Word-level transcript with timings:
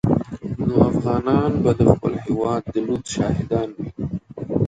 نو 0.65 0.75
افغانان 0.91 1.51
به 1.63 1.71
د 1.79 1.81
خپل 1.93 2.13
هېواد 2.25 2.61
د 2.73 2.75
لوټ 2.87 3.03
شاهدان 3.15 3.69
وي. 3.77 3.89